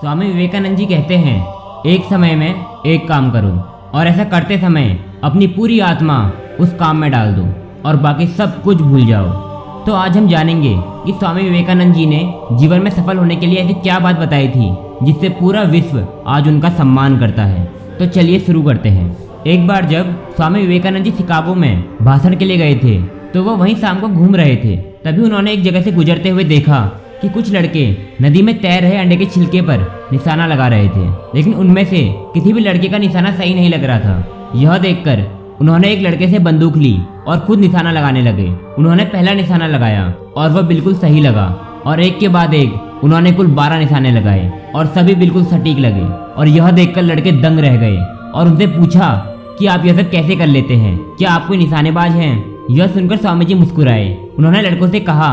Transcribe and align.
स्वामी 0.00 0.26
विवेकानंद 0.26 0.76
जी 0.76 0.84
कहते 0.86 1.16
हैं, 1.16 1.38
एक 1.86 2.04
समय 2.04 2.34
में 2.34 2.82
एक 2.86 3.06
काम 3.08 3.30
करो 3.30 3.48
और 3.98 4.06
ऐसा 4.06 4.24
करते 4.24 4.58
समय 4.58 4.84
अपनी 5.24 5.46
पूरी 5.46 5.78
आत्मा 5.80 6.18
उस 6.60 6.74
काम 6.74 6.96
में 6.96 7.10
डाल 7.10 7.32
दो 7.34 7.46
और 7.88 7.96
बाकी 7.96 8.26
सब 8.28 8.62
कुछ 8.62 8.76
भूल 8.80 9.06
जाओ। 9.06 9.30
तो 9.86 9.94
आज 9.94 10.16
हम 10.16 10.28
जानेंगे 10.28 10.74
कि 11.04 11.12
स्वामी 11.12 11.42
विवेकानंद 11.42 11.94
जी 11.94 12.06
ने 12.06 12.20
जीवन 12.52 12.82
में 12.82 12.90
सफल 12.90 13.18
होने 13.18 13.36
के 13.36 13.46
लिए 13.46 13.58
ऐसी 13.58 13.74
क्या 13.76 13.98
बात 13.98 14.18
बताई 14.18 14.48
थी, 14.48 14.70
जिससे 15.02 15.28
पूरा 15.30 15.62
विश्व 15.64 16.06
आज 16.26 16.48
उनका 16.48 16.70
सम्मान 16.76 17.18
करता 17.18 17.44
है। 17.44 17.64
तो 17.98 18.06
चलिए 18.08 18.38
शुरू 18.40 18.62
करते 18.62 18.88
हैं। 18.88 19.16
एक 19.46 19.66
बार 19.66 19.84
जब 19.86 20.14
स्वामी 20.36 20.60
विवेकानंद 20.60 21.04
जी 21.04 21.10
शिकागो 21.10 21.54
में 21.54 21.84
भाषण 22.02 22.36
के 22.36 22.44
लिए 22.44 22.56
गए 22.56 22.74
थे 22.74 23.00
तो 23.32 23.42
वो 23.42 23.56
वहीं 23.56 23.74
शाम 23.76 24.00
को 24.00 24.08
घूम 24.08 24.36
रहे 24.36 24.56
थे। 24.56 24.76
तभी 25.04 25.22
उन्होंने 25.22 25.52
एक 25.52 25.62
जगह 25.62 25.82
से 25.82 25.92
गुजरते 25.92 26.28
हुए 26.28 26.44
देखा 26.46 26.80
कि 27.22 27.28
कुछ 27.28 27.52
लड़के 27.52 27.96
नदी 28.22 28.42
में 28.42 28.58
तैर 28.58 28.82
रहे 28.82 28.96
अंडे 28.96 29.16
के 29.16 29.24
छिलके 29.24 29.60
पर 29.62 30.08
निशाना 30.12 30.46
लगा 30.46 30.68
रहे 30.68 30.88
थे। 30.88 31.08
लेकिन 31.34 31.54
उनमें 31.54 31.84
से 31.84 32.14
किसी 32.34 32.52
भी 32.52 32.60
लड़के 32.60 32.88
का 32.88 32.98
निशाना 32.98 33.32
सही 33.32 33.54
नहीं 33.54 33.70
लग 33.70 33.84
रहा 33.84 33.98
था। 33.98 34.52
यह 34.54 34.78
देखकर 34.78 35.24
उन्होंने 35.60 35.88
एक 35.88 36.02
लड़के 36.02 36.28
से 36.28 36.38
बंदूक 36.38 36.76
ली 36.76 36.98
और 37.26 37.40
खुद 37.40 37.58
निशाना 37.58 37.92
लगाने 37.92 38.22
लगे। 38.22 38.50
उन्होंने 38.78 39.04
पहला 39.04 39.32
निशाना 39.32 39.66
लगाया 39.66 40.14
और 40.36 40.50
वह 40.50 40.62
बिल्कुल 40.62 40.94
सही 40.94 41.20
लगा 41.20 41.46
और 41.86 42.00
एक 42.00 42.18
के 42.18 42.28
बाद 42.28 42.54
एक 42.54 43.00
उन्होंने 43.04 43.32
कुल 43.32 43.46
बारह 43.46 43.78
निशाने 43.78 44.10
लगाए 44.10 44.52
और 44.74 44.86
सभी 44.86 45.14
बिल्कुल 45.14 45.44
सटीक 45.44 45.78
लगे 45.78 46.06
और 46.34 46.48
यह 46.48 46.70
देखकर 46.70 47.02
लड़के 47.02 47.32
दंग 47.32 47.58
रह 47.58 47.76
गए 47.76 47.96
और 48.34 48.46
उनसे 48.46 48.66
पूछा 48.66 49.08
कि 49.58 49.66
आप 49.66 49.86
यह 49.86 50.02
सब 50.02 50.10
कैसे 50.10 50.36
कर 50.36 50.46
लेते 50.46 50.74
हैं? 50.74 50.98
क्या 50.98 51.30
आप 51.30 51.46
कोई 51.46 51.56
निशानेबाज 51.56 52.10
हैं? 52.10 52.44
यह 52.70 52.86
सुनकर 52.86 53.16
स्वामी 53.16 53.44
जी 53.44 53.54
मुस्कुराए। 53.54 54.16
उन्होंने 54.38 54.62
लड़कों 54.62 54.88
से 54.88 55.00
कहा 55.00 55.30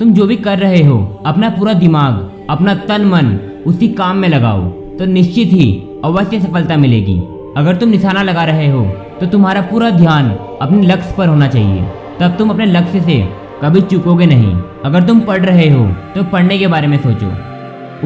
तुम 0.00 0.12
जो 0.12 0.26
भी 0.26 0.36
कर 0.36 0.58
रहे 0.58 0.82
हो, 0.82 0.96
अपना 1.26 1.48
पूरा 1.50 1.72
दिमाग, 1.74 2.46
अपना 2.50 2.74
तन 2.88 3.04
मन 3.04 3.38
उसी 3.66 3.88
काम 3.90 4.16
में 4.16 4.28
लगाओ 4.28 4.60
तो 4.98 5.06
निश्चित 5.06 5.52
ही 5.52 5.66
अवश्य 6.04 6.40
सफलता 6.40 6.76
मिलेगी। 6.76 7.16
अगर 7.56 7.76
तुम 7.76 7.88
निशाना 7.88 8.22
लगा 8.22 8.44
रहे 8.44 8.68
हो 8.68 8.84
तो 9.20 9.26
तुम्हारा 9.26 9.60
पूरा 9.62 9.90
ध्यान 9.90 10.30
अपने 10.62 10.82
लक्ष्य 10.82 11.14
पर 11.18 11.28
होना 11.28 11.48
चाहिए। 11.48 11.82
तब 12.20 12.36
तुम 12.38 12.50
अपने 12.50 12.66
लक्ष्य 12.66 13.00
से 13.00 13.18
कभी 13.62 13.80
चुकोगे 13.82 14.26
नहीं। 14.26 14.54
अगर 14.84 15.06
तुम 15.06 15.20
पढ़ 15.20 15.44
रहे 15.44 15.68
हो 15.70 15.86
तो 16.14 16.24
पढ़ने 16.24 16.58
के 16.58 16.66
बारे 16.66 16.86
में 16.86 16.98
सोचो। 16.98 17.32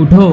उठो, 0.03 0.27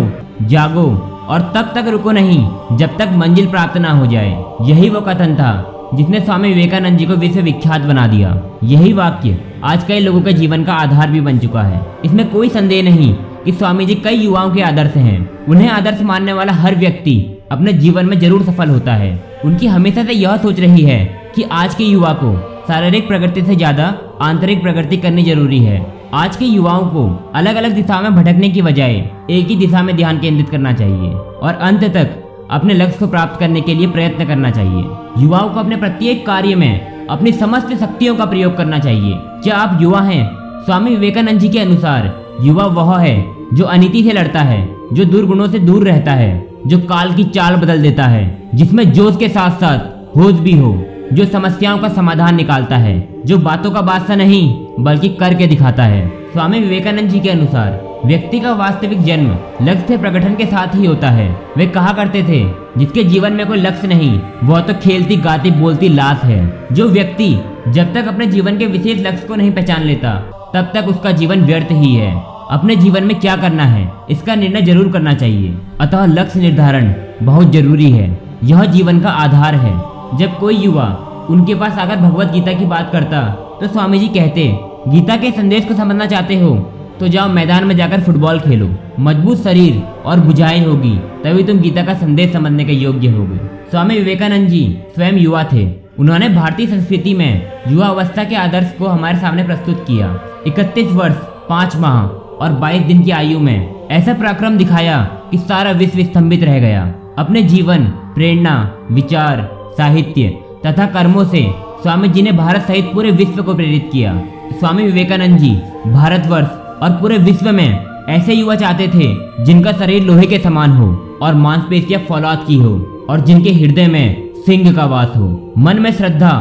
जागो, 0.43 0.87
और 1.29 1.41
तब 1.55 1.71
तक 1.75 1.87
रुको 1.87 2.11
नहीं, 2.11 2.77
जब 2.77 2.97
तक 2.97 3.09
मंजिल 3.15 3.47
प्राप्त 3.47 3.77
ना 3.77 3.91
हो 3.91 4.05
जाए। 4.05 4.31
यही 4.61 4.89
वो 4.89 5.01
कथन 5.01 5.35
था 5.35 5.51
जिसने 5.93 6.19
स्वामी 6.19 6.49
विवेकानंद 6.49 6.97
जी 6.97 7.05
को 7.05 7.13
विश्व 7.17 7.41
विख्यात 7.41 7.81
बना 7.81 8.07
दिया। 8.07 8.41
यही 8.63 8.93
वाक्य 8.93 9.37
आज 9.65 9.83
कई 9.83 9.99
लोगों 9.99 10.21
के 10.21 10.31
जीवन 10.33 10.63
का 10.63 10.73
आधार 10.73 11.09
भी 11.11 11.21
बन 11.21 11.39
चुका 11.39 11.61
है। 11.61 11.81
इसमें 12.05 12.29
कोई 12.31 12.49
संदेह 12.49 12.83
नहीं 12.83 13.13
कि 13.45 13.51
स्वामी 13.51 13.85
जी 13.85 13.95
कई 13.95 14.15
युवाओं 14.15 14.51
के 14.51 14.61
आदर्श 14.61 14.95
हैं। 14.97 15.45
उन्हें 15.45 15.67
आदर्श 15.69 16.01
मानने 16.01 16.33
वाला 16.33 16.53
हर 16.53 16.75
व्यक्ति 16.75 17.15
अपने 17.51 17.73
जीवन 17.73 18.05
में 18.05 18.19
ज़रूर 18.19 18.43
सफल 18.43 18.69
होता 18.69 18.93
है। 18.93 19.11
उनकी 19.45 19.67
हमेशा 19.67 20.03
से 20.03 20.13
यह 20.13 20.37
सोच 20.37 20.59
रही 20.59 20.83
है 20.83 21.03
कि 21.35 21.43
आज 21.53 21.75
के 21.75 21.83
युवा 21.83 22.13
को 22.21 22.33
शारीरिक 22.67 23.07
प्रगति 23.07 23.41
से 23.41 23.55
ज़्यादा 23.55 23.93
आंतरिक 24.21 24.61
प्रगति 24.61 24.97
करनी 24.97 25.23
ज़रूरी 25.23 25.59
है। 25.59 25.85
आज 26.13 26.35
के 26.35 26.45
युवाओं 26.45 26.85
को 26.87 27.07
अलग 27.35 27.55
अलग 27.55 27.73
दिशा 27.75 27.99
में 28.01 28.15
भटकने 28.15 28.49
की 28.49 28.61
बजाय 28.61 28.95
एक 29.29 29.47
ही 29.47 29.55
दिशा 29.55 29.81
में 29.83 29.95
ध्यान 29.95 30.19
केंद्रित 30.19 30.49
करना 30.49 30.73
चाहिए 30.73 31.11
और 31.11 31.53
अंत 31.61 31.83
तक 31.95 32.15
अपने 32.51 32.73
लक्ष्य 32.73 32.99
को 32.99 33.07
प्राप्त 33.07 33.39
करने 33.39 33.61
के 33.61 33.73
लिए 33.73 33.87
प्रयत्न 33.87 34.25
करना 34.25 34.51
चाहिए। 34.51 34.83
युवाओं 35.23 35.49
को 35.49 35.59
अपने 35.59 35.75
प्रत्येक 35.77 36.25
कार्य 36.25 36.55
में 36.55 37.07
अपनी 37.07 37.31
समस्त 37.33 37.73
शक्तियों 37.79 38.15
का 38.15 38.25
प्रयोग 38.25 38.55
करना 38.57 38.79
चाहिए। 38.79 39.17
क्या 39.43 39.55
आप 39.55 39.81
युवा 39.81 40.01
हैं? 40.01 40.37
स्वामी 40.65 40.89
विवेकानंद 40.89 41.39
जी 41.39 41.49
के 41.49 41.59
अनुसार, 41.59 42.25
युवा 42.41 42.65
वह 42.65 42.97
है 42.97 43.27
जो 43.53 43.65
अनिति 43.65 44.03
से 44.03 44.11
लड़ता 44.11 44.39
है, 44.39 44.75
जो 44.93 45.05
दुर्गुणों 45.05 45.47
से 45.47 45.59
दूर 45.59 45.83
रहता 45.83 46.11
है, 46.11 46.47
जो 46.67 46.77
काल 46.77 47.13
की 47.13 47.23
चाल 47.23 47.55
बदल 47.55 47.81
देता 47.81 48.03
है, 48.03 48.49
जिसमें 48.55 48.91
जोश 48.91 49.17
के 49.17 49.29
साथ 49.29 49.51
साथ 49.51 49.79
होश 50.17 50.33
भी 50.33 50.51
हो, 50.51 50.85
जो 51.13 51.25
समस्याओं 51.25 51.77
का 51.77 51.89
समाधान 51.89 52.35
निकालता 52.35 52.77
है, 52.77 53.09
जो 53.25 53.37
बातों 53.37 53.71
का 53.71 53.81
बादशाह 53.81 54.15
नहीं, 54.15 54.67
बल्कि 54.79 55.09
करके 55.09 55.47
दिखाता 55.47 55.83
है। 55.83 56.07
स्वामी 56.33 56.59
विवेकानंद 56.59 57.09
जी 57.09 57.19
के 57.19 57.29
अनुसार, 57.29 57.99
व्यक्ति 58.05 58.39
का 58.39 58.53
वास्तविक 58.53 59.03
जन्म 59.03 59.37
लक्ष्य 59.61 59.97
प्रगठन 59.97 60.35
के 60.35 60.45
साथ 60.45 60.75
ही 60.75 60.85
होता 60.85 61.09
है। 61.09 61.41
वे 61.57 61.67
कहा 61.67 61.93
करते 61.93 62.23
थे, 62.23 62.49
जिसके 62.77 63.03
जीवन 63.03 63.33
में 63.33 63.47
कोई 63.47 63.57
लक्ष्य 63.57 63.87
नहीं, 63.87 64.21
वह 64.43 64.61
तो 64.61 64.73
खेलती, 64.73 65.15
गाती, 65.15 65.51
बोलती 65.51 65.89
लाश 65.89 66.23
है। 66.23 66.67
जो 66.71 66.89
व्यक्ति 66.89 67.39
जब 67.67 67.93
तक 67.93 68.07
अपने 68.07 68.25
जीवन 68.27 68.57
के 68.57 68.65
विशेष 68.67 68.99
लक्ष्य 68.99 69.27
को 69.27 69.35
नहीं 69.35 69.51
पहचान 69.51 69.83
लेता, 69.83 70.13
तब 70.53 70.71
तक 70.73 70.87
उसका 70.87 71.11
जीवन 71.13 71.41
व्यर्थ 71.41 71.71
ही 71.73 71.93
है। 71.95 72.13
अपने 72.51 72.75
जीवन 72.75 73.03
में 73.03 73.19
क्या 73.19 73.35
करना 73.37 73.63
है, 73.65 73.89
इसका 74.09 74.35
निर्णय 74.35 74.61
ज़रूर 74.61 74.91
करना 74.91 75.13
चाहिए। 75.15 75.57
अतः 75.81 76.05
लक्ष्य 76.07 76.39
निर्धारण 76.39 76.93
बहुत 77.23 77.51
ज़रूरी 77.53 77.89
है। 77.91 78.07
यह 78.43 78.63
जीवन 78.67 78.99
का 78.99 79.09
आधार 79.17 79.55
है। 79.57 79.73
जब 80.17 80.37
कोई 80.39 80.55
युवा 80.55 80.87
उनके 81.29 81.55
पास 81.55 81.77
आकर 81.77 81.95
भगवत 81.97 82.31
गीता 82.31 82.53
की 82.53 82.65
बात 82.67 82.89
करता 82.91 83.21
तो 83.61 83.67
स्वामी 83.67 83.99
जी 83.99 84.07
कहते, 84.09 84.43
गीता 84.87 85.15
के 85.17 85.31
संदेश 85.31 85.65
को 85.65 85.73
समझना 85.75 86.05
चाहते 86.05 86.35
हो 86.37 86.55
तो 86.99 87.07
जाओ 87.07 87.27
मैदान 87.29 87.65
में 87.65 87.75
जाकर 87.77 88.01
फुटबॉल 88.01 88.39
खेलो। 88.39 88.69
मज़बूत 88.99 89.43
शरीर 89.43 89.81
और 90.05 90.19
बुझाई 90.19 90.63
होगी, 90.63 90.95
तभी 91.23 91.43
तुम 91.43 91.59
गीता 91.59 91.83
का 91.83 91.93
संदेश 91.95 92.31
समझने 92.33 92.65
के 92.65 92.73
योग्य 92.73 93.09
होगे। 93.09 93.37
स्वामी 93.71 93.97
विवेकानंद 93.97 94.47
जी 94.47 94.63
स्वयं 94.95 95.17
युवा 95.17 95.43
थे। 95.43 95.65
उन्होंने 95.99 96.29
भारतीय 96.29 96.67
संस्कृति 96.67 97.13
में 97.13 97.51
युवा 97.67 97.87
अवस्था 97.87 98.23
के 98.23 98.35
आदर्श 98.35 98.71
को 98.77 98.87
हमारे 98.87 99.17
सामने 99.19 99.43
प्रस्तुत 99.43 99.83
किया। 99.87 100.19
इकतीस 100.47 100.91
वर्ष, 100.91 101.15
पाँच 101.49 101.75
माह 101.75 101.97
और 102.43 102.51
22 102.53 102.83
दिन 102.83 103.01
की 103.03 103.11
आयु 103.11 103.39
में 103.39 103.87
ऐसा 103.91 104.13
पराक्रम 104.13 104.57
दिखाया 104.57 105.01
कि 105.31 105.37
सारा 105.37 105.71
विश्व 105.71 106.03
स्तंभित 106.03 106.43
रह 106.43 106.59
गया। 106.59 106.83
अपने 107.17 107.41
जीवन, 107.43 107.85
प्रेरणा, 108.15 108.53
विचार, 108.91 109.49
साहित्य 109.77 110.29
तथा 110.65 110.85
कर्मों 110.85 111.25
से 111.25 111.45
स्वामी 111.83 112.09
जी 112.09 112.21
ने 112.21 112.31
भारत 112.31 112.61
सहित 112.61 112.93
पूरे 112.93 113.11
विश्व 113.11 113.43
को 113.43 113.53
प्रेरित 113.53 113.89
किया। 113.91 114.13
स्वामी 114.59 114.83
विवेकानंद 114.83 115.37
जी 115.37 115.51
भारतवर्ष 115.87 116.47
और 116.83 116.97
पूरे 117.01 117.17
विश्व 117.17 117.51
में 117.51 117.85
ऐसे 118.09 118.33
युवा 118.33 118.55
चाहते 118.55 118.87
थे 118.87 119.43
जिनका 119.43 119.71
शरीर 119.71 120.03
लोहे 120.03 120.25
के 120.27 120.39
समान 120.39 120.71
हो 120.71 120.87
और 121.21 121.33
मांसपेशियाँ 121.35 122.01
फौलाद 122.01 122.45
की 122.47 122.55
हो 122.55 122.73
और 123.09 123.19
जिनके 123.19 123.53
हृदय 123.53 123.87
में 123.87 124.28
सिंह 124.45 124.71
का 124.75 124.85
वास 124.85 125.13
हो। 125.17 125.53
मन 125.57 125.79
में 125.79 125.91
श्रद्धा 125.91 126.31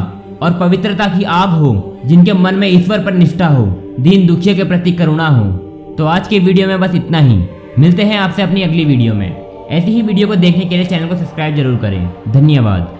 और 0.43 0.53
पवित्रता 0.53 1.07
की 1.09 1.25
आग 1.25 1.49
हो, 1.49 1.99
जिनके 2.07 2.33
मन 2.33 2.55
में 2.55 2.69
ईश्वर 2.69 2.99
पर 2.99 3.15
निष्ठा 3.15 3.47
हो, 3.47 3.67
दीन 4.01 4.27
दुखिया 4.27 4.55
के 4.55 4.65
प्रति 4.65 4.93
करुणा 4.93 5.29
हो। 5.29 5.45
तो 5.95 6.05
आज 6.05 6.29
के 6.29 6.39
वीडियो 6.39 6.69
में 6.69 6.81
बस 6.81 6.95
इतना 6.95 7.19
ही। 7.19 7.39
मिलते 7.79 8.03
हैं 8.03 8.19
आपसे 8.19 8.43
अपनी 8.43 8.63
अगली 8.63 8.85
वीडियो 8.85 9.15
में। 9.15 9.47
ऐसी 9.71 9.91
ही 9.91 10.03
वीडियो 10.03 10.29
को 10.29 10.37
देखने 10.37 10.65
के 10.65 10.77
लिए 10.77 10.85
चैनल 10.85 11.09
को 11.09 11.17
सब्सक्राइब 11.17 11.57
ज़रूर 11.57 11.77
करें। 11.77 12.11
धन्यवाद। 12.29 12.98